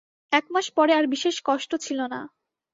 একমাস 0.31 0.67
পরে 0.77 0.91
আর 0.93 1.05
বিশেষ 1.07 1.35
কষ্ট 1.45 1.71
ছিল 1.75 1.99
না। 2.13 2.21